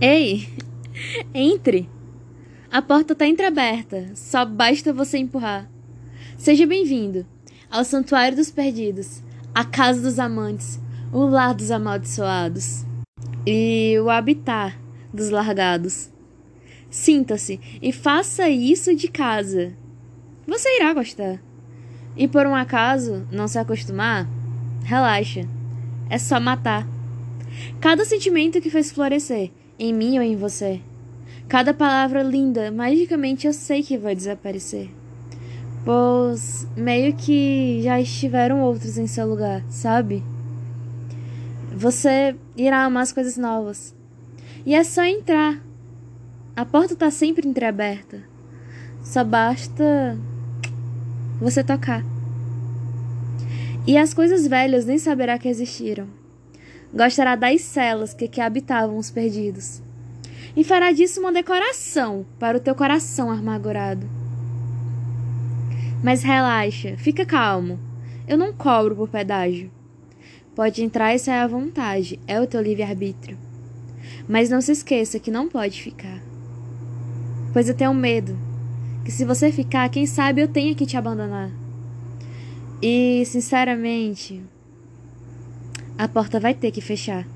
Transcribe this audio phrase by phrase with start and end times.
[0.00, 0.48] Ei,
[1.34, 1.90] entre!
[2.70, 5.68] A porta está entreaberta, só basta você empurrar.
[6.36, 7.26] Seja bem-vindo
[7.68, 10.80] ao Santuário dos Perdidos, a casa dos amantes,
[11.12, 12.84] o lar dos amaldiçoados
[13.44, 14.78] e o habitat
[15.12, 16.12] dos largados.
[16.88, 19.74] Sinta-se e faça isso de casa.
[20.46, 21.42] Você irá gostar.
[22.16, 24.28] E por um acaso não se acostumar,
[24.84, 25.40] relaxa.
[26.08, 26.86] É só matar.
[27.80, 30.80] Cada sentimento que fez florescer, em mim ou em você.
[31.48, 34.90] Cada palavra linda, magicamente eu sei que vai desaparecer.
[35.84, 40.22] Pois meio que já estiveram outros em seu lugar, sabe?
[41.72, 43.94] Você irá amar as coisas novas.
[44.66, 45.62] E é só entrar.
[46.54, 48.22] A porta está sempre entreaberta.
[49.02, 50.18] Só basta
[51.40, 52.04] você tocar.
[53.86, 56.17] E as coisas velhas nem saberá que existiram
[56.92, 59.82] gostará das celas que, habitavam os perdidos,
[60.56, 64.08] e fará disso uma decoração para o teu coração amargurado.
[66.02, 67.78] Mas relaxa, fica calmo.
[68.26, 69.70] Eu não cobro por pedágio.
[70.54, 73.38] Pode entrar e sair à vontade, é o teu livre-arbítrio.
[74.28, 76.20] Mas não se esqueça que não pode ficar.
[77.52, 78.36] Pois eu tenho medo
[79.04, 81.50] que se você ficar, quem sabe eu tenha que te abandonar.
[82.82, 84.42] E, sinceramente,
[85.98, 87.26] a porta vai ter que fechar.